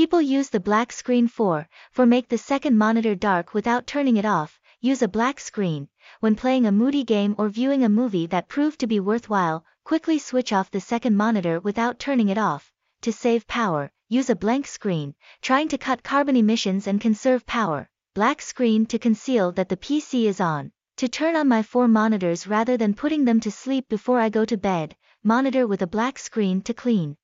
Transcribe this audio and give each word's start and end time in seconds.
People 0.00 0.22
use 0.22 0.48
the 0.48 0.60
black 0.60 0.92
screen 0.92 1.28
for, 1.28 1.68
for 1.92 2.06
make 2.06 2.28
the 2.28 2.38
second 2.38 2.78
monitor 2.78 3.14
dark 3.14 3.52
without 3.52 3.86
turning 3.86 4.16
it 4.16 4.24
off, 4.24 4.58
use 4.80 5.02
a 5.02 5.08
black 5.08 5.38
screen, 5.38 5.88
when 6.20 6.34
playing 6.34 6.64
a 6.64 6.72
moody 6.72 7.04
game 7.04 7.34
or 7.36 7.50
viewing 7.50 7.84
a 7.84 7.88
movie 7.90 8.26
that 8.28 8.48
proved 8.48 8.80
to 8.80 8.86
be 8.86 8.98
worthwhile, 8.98 9.62
quickly 9.84 10.18
switch 10.18 10.54
off 10.54 10.70
the 10.70 10.80
second 10.80 11.18
monitor 11.18 11.60
without 11.60 11.98
turning 11.98 12.30
it 12.30 12.38
off, 12.38 12.72
to 13.02 13.12
save 13.12 13.46
power, 13.46 13.92
use 14.08 14.30
a 14.30 14.34
blank 14.34 14.66
screen, 14.66 15.14
trying 15.42 15.68
to 15.68 15.76
cut 15.76 16.02
carbon 16.02 16.34
emissions 16.34 16.86
and 16.86 16.98
conserve 16.98 17.44
power, 17.44 17.86
black 18.14 18.40
screen 18.40 18.86
to 18.86 18.98
conceal 18.98 19.52
that 19.52 19.68
the 19.68 19.76
PC 19.76 20.24
is 20.24 20.40
on, 20.40 20.72
to 20.96 21.08
turn 21.08 21.36
on 21.36 21.46
my 21.46 21.62
four 21.62 21.86
monitors 21.86 22.46
rather 22.46 22.78
than 22.78 22.94
putting 22.94 23.26
them 23.26 23.38
to 23.40 23.50
sleep 23.50 23.86
before 23.90 24.18
I 24.18 24.30
go 24.30 24.46
to 24.46 24.56
bed, 24.56 24.96
monitor 25.22 25.66
with 25.66 25.82
a 25.82 25.86
black 25.86 26.18
screen 26.18 26.62
to 26.62 26.72
clean. 26.72 27.18